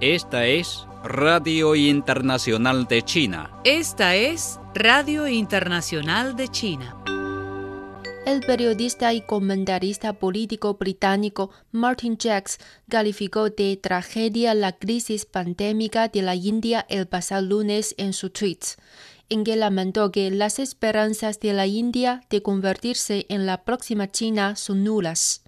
Esta 0.00 0.44
es 0.44 0.88
Radio 1.04 1.76
Internacional 1.76 2.88
de 2.88 3.02
China. 3.02 3.60
Esta 3.62 4.16
es 4.16 4.58
Radio 4.74 5.28
Internacional 5.28 6.34
de 6.34 6.48
China. 6.48 7.00
El 8.26 8.40
periodista 8.40 9.14
y 9.14 9.20
comentarista 9.20 10.14
político 10.14 10.74
británico 10.74 11.50
Martin 11.70 12.18
Jacks 12.18 12.58
calificó 12.88 13.50
de 13.50 13.76
tragedia 13.76 14.52
la 14.54 14.72
crisis 14.72 15.24
pandémica 15.24 16.08
de 16.08 16.22
la 16.22 16.34
India 16.34 16.84
el 16.88 17.06
pasado 17.06 17.46
lunes 17.46 17.94
en 17.98 18.14
su 18.14 18.30
tweet 18.30 18.58
en 19.28 19.44
que 19.44 19.54
lamentó 19.54 20.10
que 20.10 20.28
las 20.32 20.58
esperanzas 20.58 21.38
de 21.38 21.52
la 21.52 21.68
India 21.68 22.24
de 22.30 22.42
convertirse 22.42 23.26
en 23.28 23.46
la 23.46 23.62
próxima 23.62 24.10
China 24.10 24.56
son 24.56 24.82
nulas. 24.82 25.41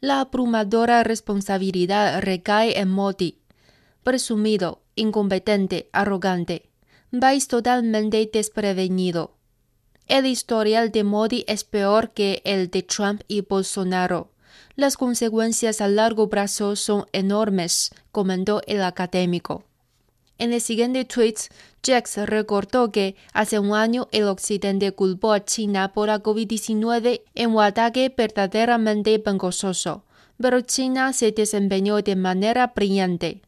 La 0.00 0.20
abrumadora 0.20 1.02
responsabilidad 1.02 2.20
recae 2.20 2.78
en 2.78 2.88
Modi, 2.88 3.40
presumido, 4.04 4.80
incompetente, 4.94 5.90
arrogante. 5.92 6.70
Vais 7.10 7.48
totalmente 7.48 8.30
desprevenido. 8.32 9.34
El 10.06 10.26
historial 10.26 10.92
de 10.92 11.02
Modi 11.02 11.44
es 11.48 11.64
peor 11.64 12.12
que 12.12 12.42
el 12.44 12.70
de 12.70 12.84
Trump 12.84 13.22
y 13.26 13.40
Bolsonaro. 13.40 14.30
Las 14.76 14.96
consecuencias 14.96 15.80
a 15.80 15.88
largo 15.88 16.28
plazo 16.28 16.76
son 16.76 17.06
enormes, 17.12 17.90
comentó 18.12 18.62
el 18.68 18.84
académico. 18.84 19.64
En 20.38 20.52
el 20.52 20.60
siguiente 20.60 21.04
tweet, 21.04 21.34
Jax 21.84 22.18
recordó 22.18 22.92
que 22.92 23.16
hace 23.32 23.58
un 23.58 23.74
año 23.74 24.08
el 24.12 24.24
Occidente 24.24 24.92
culpó 24.92 25.32
a 25.32 25.44
China 25.44 25.92
por 25.92 26.06
la 26.06 26.22
COVID-19 26.22 27.22
en 27.34 27.50
un 27.50 27.62
ataque 27.62 28.14
verdaderamente 28.16 29.18
vergonzoso, 29.18 30.04
pero 30.40 30.60
China 30.60 31.12
se 31.12 31.32
desempeñó 31.32 32.00
de 32.02 32.14
manera 32.14 32.68
brillante. 32.68 33.42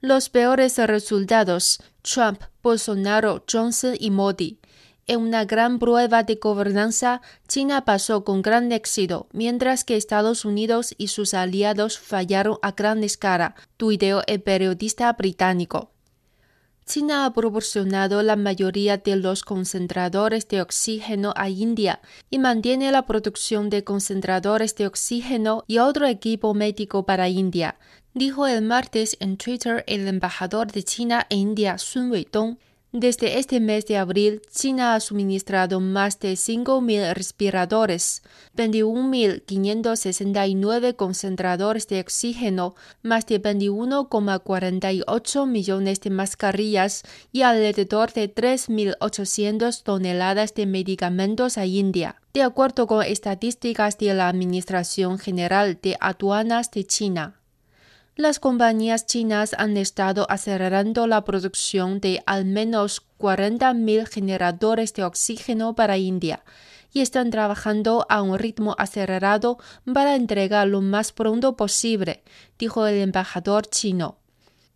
Los 0.00 0.30
peores 0.30 0.78
resultados, 0.78 1.82
Trump, 2.00 2.42
Bolsonaro, 2.62 3.44
Johnson 3.50 3.94
y 3.98 4.10
Modi, 4.10 4.58
en 5.06 5.20
una 5.20 5.44
gran 5.44 5.78
prueba 5.78 6.22
de 6.22 6.36
gobernanza, 6.36 7.20
China 7.46 7.84
pasó 7.84 8.24
con 8.24 8.40
gran 8.40 8.72
éxito, 8.72 9.28
mientras 9.32 9.84
que 9.84 9.96
Estados 9.96 10.46
Unidos 10.46 10.94
y 10.96 11.08
sus 11.08 11.34
aliados 11.34 11.98
fallaron 11.98 12.56
a 12.62 12.72
gran 12.72 13.04
escala, 13.04 13.54
tuiteó 13.76 14.22
el 14.26 14.40
periodista 14.40 15.12
británico. 15.12 15.93
China 16.86 17.24
ha 17.24 17.32
proporcionado 17.32 18.22
la 18.22 18.36
mayoría 18.36 18.98
de 18.98 19.16
los 19.16 19.42
concentradores 19.42 20.46
de 20.48 20.60
oxígeno 20.60 21.32
a 21.34 21.48
India 21.48 22.00
y 22.30 22.38
mantiene 22.38 22.92
la 22.92 23.06
producción 23.06 23.70
de 23.70 23.84
concentradores 23.84 24.74
de 24.76 24.86
oxígeno 24.86 25.64
y 25.66 25.78
otro 25.78 26.06
equipo 26.06 26.52
médico 26.52 27.06
para 27.06 27.30
India, 27.30 27.76
dijo 28.12 28.46
el 28.46 28.60
martes 28.62 29.16
en 29.20 29.38
Twitter 29.38 29.82
el 29.86 30.06
embajador 30.06 30.72
de 30.72 30.82
China 30.82 31.26
en 31.30 31.38
India, 31.38 31.78
Sun 31.78 32.10
Weidong. 32.10 32.58
Desde 32.96 33.40
este 33.40 33.58
mes 33.58 33.86
de 33.86 33.96
abril, 33.96 34.40
China 34.52 34.94
ha 34.94 35.00
suministrado 35.00 35.80
más 35.80 36.20
de 36.20 36.34
5.000 36.34 37.14
respiradores, 37.14 38.22
21.569 38.56 40.94
concentradores 40.94 41.88
de 41.88 42.00
oxígeno, 42.00 42.76
más 43.02 43.26
de 43.26 43.42
21,48 43.42 45.46
millones 45.48 46.00
de 46.02 46.10
mascarillas 46.10 47.02
y 47.32 47.42
alrededor 47.42 48.12
de 48.12 48.32
3.800 48.32 49.82
toneladas 49.82 50.54
de 50.54 50.66
medicamentos 50.66 51.58
a 51.58 51.66
India, 51.66 52.22
de 52.32 52.42
acuerdo 52.42 52.86
con 52.86 53.02
estadísticas 53.02 53.98
de 53.98 54.14
la 54.14 54.28
Administración 54.28 55.18
General 55.18 55.80
de 55.82 55.96
Aduanas 55.98 56.70
de 56.70 56.84
China. 56.84 57.40
Las 58.16 58.38
compañías 58.38 59.06
chinas 59.06 59.56
han 59.58 59.76
estado 59.76 60.30
acelerando 60.30 61.08
la 61.08 61.24
producción 61.24 61.98
de 61.98 62.22
al 62.26 62.44
menos 62.44 63.02
40.000 63.18 64.06
generadores 64.06 64.94
de 64.94 65.02
oxígeno 65.02 65.74
para 65.74 65.98
India 65.98 66.44
y 66.92 67.00
están 67.00 67.30
trabajando 67.30 68.06
a 68.08 68.22
un 68.22 68.38
ritmo 68.38 68.76
acelerado 68.78 69.58
para 69.92 70.14
entregar 70.14 70.68
lo 70.68 70.80
más 70.80 71.10
pronto 71.10 71.56
posible, 71.56 72.22
dijo 72.56 72.86
el 72.86 73.00
embajador 73.00 73.66
chino. 73.66 74.18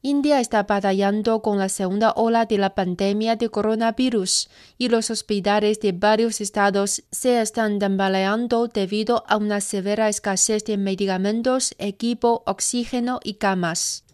India 0.00 0.38
está 0.38 0.62
batallando 0.62 1.42
con 1.42 1.58
la 1.58 1.68
segunda 1.68 2.12
ola 2.12 2.46
de 2.46 2.56
la 2.56 2.76
pandemia 2.76 3.34
de 3.34 3.48
coronavirus 3.48 4.48
y 4.78 4.90
los 4.90 5.10
hospitales 5.10 5.80
de 5.80 5.90
varios 5.90 6.40
estados 6.40 7.02
se 7.10 7.40
están 7.40 7.80
tambaleando 7.80 8.68
debido 8.68 9.24
a 9.26 9.36
una 9.36 9.60
severa 9.60 10.08
escasez 10.08 10.64
de 10.64 10.76
medicamentos, 10.76 11.74
equipo, 11.78 12.44
oxígeno 12.46 13.18
y 13.24 13.34
camas. 13.34 14.04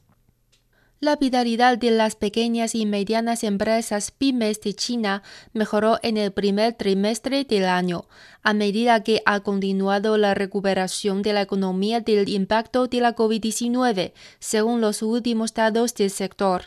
La 1.00 1.16
vitalidad 1.16 1.77
de 1.77 1.91
las 1.91 2.16
pequeñas 2.16 2.75
y 2.75 2.87
medianas 2.87 3.44
empresas 3.44 4.10
pymes 4.10 4.60
de 4.60 4.75
China 4.75 5.22
mejoró 5.53 5.99
en 6.03 6.16
el 6.16 6.32
primer 6.32 6.75
trimestre 6.75 7.44
del 7.44 7.66
año, 7.66 8.06
a 8.43 8.55
medida 8.55 9.03
que 9.03 9.21
ha 9.27 9.41
continuado 9.41 10.16
la 10.16 10.34
recuperación 10.34 11.22
de 11.22 11.32
la 11.32 11.43
economía 11.43 12.00
del 12.00 12.28
impacto 12.28 12.87
de 12.87 13.00
la 13.00 13.15
COVID-19, 13.15 14.12
según 14.38 14.81
los 14.81 15.03
últimos 15.03 15.53
datos 15.53 15.94
del 15.94 16.10
sector. 16.10 16.62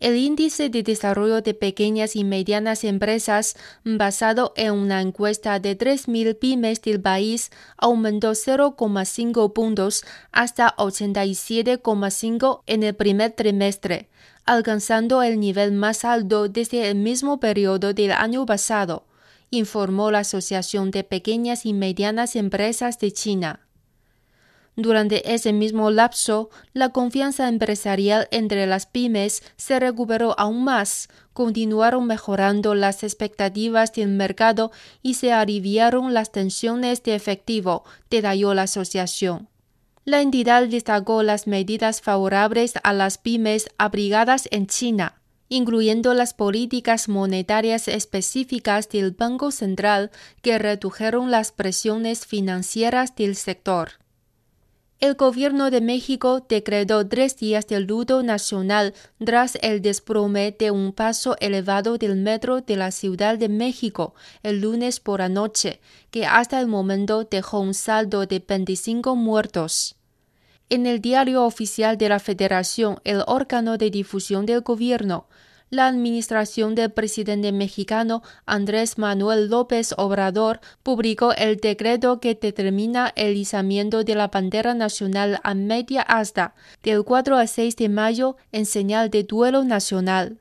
El 0.00 0.16
índice 0.16 0.70
de 0.70 0.82
desarrollo 0.82 1.42
de 1.42 1.52
pequeñas 1.52 2.16
y 2.16 2.24
medianas 2.24 2.84
empresas, 2.84 3.54
basado 3.84 4.54
en 4.56 4.72
una 4.72 5.02
encuesta 5.02 5.60
de 5.60 5.76
3.000 5.76 6.38
pymes 6.38 6.80
del 6.80 7.02
país, 7.02 7.50
aumentó 7.76 8.30
0,5 8.30 9.52
puntos 9.52 10.04
hasta 10.32 10.74
87,5 10.76 12.62
en 12.66 12.82
el 12.82 12.94
primer 12.94 13.32
trimestre, 13.32 14.08
alcanzando 14.46 15.22
el 15.22 15.38
nivel 15.38 15.72
más 15.72 16.06
alto 16.06 16.48
desde 16.48 16.88
el 16.88 16.94
mismo 16.94 17.38
periodo 17.38 17.92
del 17.92 18.12
año 18.12 18.46
pasado, 18.46 19.04
informó 19.50 20.10
la 20.10 20.20
Asociación 20.20 20.90
de 20.92 21.04
Pequeñas 21.04 21.66
y 21.66 21.74
Medianas 21.74 22.36
Empresas 22.36 22.98
de 22.98 23.12
China. 23.12 23.60
Durante 24.80 25.34
ese 25.34 25.52
mismo 25.52 25.90
lapso, 25.90 26.48
la 26.72 26.88
confianza 26.88 27.48
empresarial 27.48 28.28
entre 28.30 28.66
las 28.66 28.86
pymes 28.86 29.42
se 29.56 29.78
recuperó 29.78 30.34
aún 30.38 30.64
más, 30.64 31.10
continuaron 31.34 32.06
mejorando 32.06 32.74
las 32.74 33.02
expectativas 33.02 33.92
del 33.92 34.08
mercado 34.08 34.72
y 35.02 35.14
se 35.14 35.34
aliviaron 35.34 36.14
las 36.14 36.32
tensiones 36.32 37.02
de 37.02 37.14
efectivo, 37.14 37.84
detalló 38.08 38.54
la 38.54 38.62
asociación. 38.62 39.48
La 40.06 40.22
entidad 40.22 40.66
destacó 40.66 41.22
las 41.22 41.46
medidas 41.46 42.00
favorables 42.00 42.72
a 42.82 42.94
las 42.94 43.18
pymes 43.18 43.68
abrigadas 43.76 44.48
en 44.50 44.66
China, 44.66 45.20
incluyendo 45.50 46.14
las 46.14 46.32
políticas 46.32 47.06
monetarias 47.06 47.86
específicas 47.86 48.88
del 48.88 49.10
Banco 49.10 49.50
Central 49.50 50.10
que 50.40 50.58
redujeron 50.58 51.30
las 51.30 51.52
presiones 51.52 52.24
financieras 52.24 53.14
del 53.14 53.36
sector. 53.36 53.99
El 55.00 55.14
gobierno 55.14 55.70
de 55.70 55.80
México 55.80 56.44
decretó 56.46 57.08
tres 57.08 57.34
días 57.38 57.66
de 57.66 57.80
luto 57.80 58.22
nacional 58.22 58.92
tras 59.24 59.56
el 59.62 59.80
desplome 59.80 60.54
de 60.58 60.70
un 60.70 60.92
paso 60.92 61.36
elevado 61.40 61.96
del 61.96 62.16
metro 62.16 62.60
de 62.60 62.76
la 62.76 62.90
Ciudad 62.90 63.38
de 63.38 63.48
México 63.48 64.14
el 64.42 64.60
lunes 64.60 65.00
por 65.00 65.20
la 65.20 65.30
noche, 65.30 65.80
que 66.10 66.26
hasta 66.26 66.60
el 66.60 66.66
momento 66.66 67.24
dejó 67.24 67.60
un 67.60 67.72
saldo 67.72 68.26
de 68.26 68.44
25 68.46 69.16
muertos. 69.16 69.96
En 70.68 70.84
el 70.84 71.00
diario 71.00 71.44
oficial 71.46 71.96
de 71.96 72.10
la 72.10 72.18
Federación, 72.18 73.00
el 73.04 73.24
órgano 73.26 73.78
de 73.78 73.90
difusión 73.90 74.44
del 74.44 74.60
gobierno, 74.60 75.28
la 75.70 75.86
administración 75.86 76.74
del 76.74 76.90
presidente 76.90 77.52
mexicano 77.52 78.22
Andrés 78.44 78.98
Manuel 78.98 79.48
López 79.48 79.94
Obrador 79.96 80.60
publicó 80.82 81.32
el 81.32 81.56
decreto 81.56 82.20
que 82.20 82.34
determina 82.34 83.12
el 83.16 83.36
izamiento 83.36 84.04
de 84.04 84.16
la 84.16 84.28
bandera 84.28 84.74
nacional 84.74 85.40
a 85.44 85.54
media 85.54 86.02
asta 86.02 86.54
del 86.82 87.04
4 87.04 87.36
al 87.36 87.48
6 87.48 87.76
de 87.76 87.88
mayo 87.88 88.36
en 88.50 88.66
señal 88.66 89.10
de 89.10 89.22
duelo 89.22 89.64
nacional. 89.64 90.38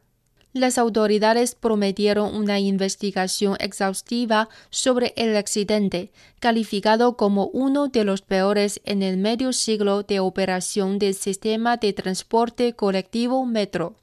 Las 0.51 0.79
autoridades 0.79 1.53
prometieron 1.53 2.35
una 2.35 2.59
investigación 2.59 3.55
exhaustiva 3.59 4.49
sobre 4.71 5.13
el 5.15 5.37
accidente, 5.37 6.11
calificado 6.39 7.17
como 7.17 7.45
uno 7.47 7.87
de 7.87 8.03
los 8.03 8.23
peores 8.23 8.81
en 8.83 9.03
el 9.03 9.17
medio 9.17 9.53
siglo 9.53 10.01
de 10.01 10.19
operación 10.19 10.97
del 10.97 11.13
sistema 11.13 11.77
de 11.77 11.93
transporte 11.93 12.73
colectivo 12.73 13.45
Metro. 13.45 13.95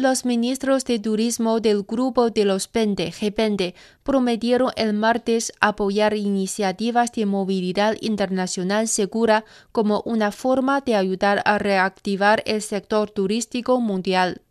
Los 0.00 0.24
ministros 0.24 0.84
de 0.84 1.00
turismo 1.00 1.58
del 1.58 1.82
Grupo 1.82 2.30
de 2.30 2.44
los 2.44 2.70
20 2.70 3.10
G20 3.10 3.74
prometieron 4.04 4.70
el 4.76 4.92
martes 4.92 5.52
apoyar 5.60 6.14
iniciativas 6.14 7.10
de 7.10 7.26
movilidad 7.26 7.96
internacional 8.00 8.86
segura 8.86 9.44
como 9.72 10.02
una 10.02 10.30
forma 10.30 10.82
de 10.82 10.94
ayudar 10.94 11.42
a 11.44 11.58
reactivar 11.58 12.44
el 12.46 12.62
sector 12.62 13.10
turístico 13.10 13.80
mundial. 13.80 14.42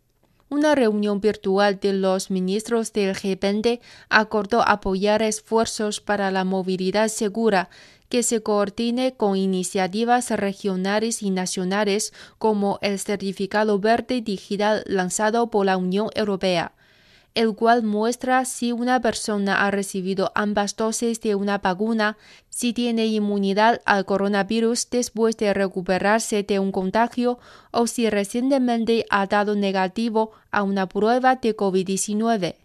Una 0.50 0.74
reunión 0.74 1.22
virtual 1.22 1.80
de 1.80 1.94
los 1.94 2.30
ministros 2.30 2.92
del 2.92 3.14
G20 3.14 3.80
acordó 4.10 4.60
apoyar 4.68 5.22
esfuerzos 5.22 6.02
para 6.02 6.30
la 6.30 6.44
movilidad 6.44 7.08
segura 7.08 7.70
que 8.08 8.22
se 8.22 8.42
coordine 8.42 9.14
con 9.14 9.36
iniciativas 9.36 10.30
regionales 10.30 11.22
y 11.22 11.30
nacionales 11.30 12.12
como 12.38 12.78
el 12.82 12.98
Certificado 12.98 13.78
Verde 13.78 14.20
Digital 14.20 14.82
lanzado 14.86 15.50
por 15.50 15.66
la 15.66 15.76
Unión 15.76 16.08
Europea 16.14 16.72
el 17.38 17.54
cual 17.54 17.84
muestra 17.84 18.44
si 18.44 18.72
una 18.72 19.00
persona 19.00 19.64
ha 19.64 19.70
recibido 19.70 20.32
ambas 20.34 20.74
dosis 20.74 21.20
de 21.20 21.36
una 21.36 21.58
vacuna, 21.58 22.16
si 22.48 22.72
tiene 22.72 23.06
inmunidad 23.06 23.80
al 23.84 24.04
coronavirus 24.06 24.90
después 24.90 25.36
de 25.36 25.54
recuperarse 25.54 26.42
de 26.42 26.58
un 26.58 26.72
contagio 26.72 27.38
o 27.70 27.86
si 27.86 28.10
recientemente 28.10 29.06
ha 29.08 29.26
dado 29.28 29.54
negativo 29.54 30.32
a 30.50 30.64
una 30.64 30.88
prueba 30.88 31.36
de 31.36 31.56
COVID-19. 31.56 32.56